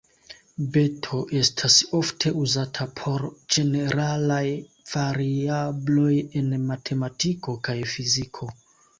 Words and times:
Beto 0.75 1.17
estas 1.39 1.73
ofte 1.97 2.31
uzata 2.43 2.87
por 3.01 3.25
ĝeneralaj 3.55 4.45
variabloj 4.93 6.15
en 6.41 6.49
matematiko 6.71 7.55
kaj 7.69 7.77
fiziko. 7.93 8.49